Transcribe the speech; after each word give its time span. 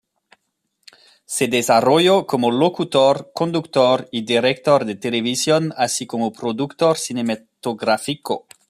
Se 1.25 1.47
desarrolló 1.47 2.25
como 2.25 2.49
locutor, 2.49 3.31
conductor 3.35 4.09
y 4.11 4.23
director 4.23 4.83
de 4.83 4.95
televisión 4.95 5.73
así 5.77 6.07
como 6.07 6.33
productor 6.33 6.97
cinematográfico. 6.97 8.47